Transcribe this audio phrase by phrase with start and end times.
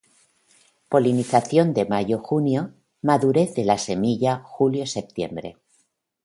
[0.91, 2.61] Polinización de mayo-junio,
[3.09, 5.09] madurez de la semilla julio-sep.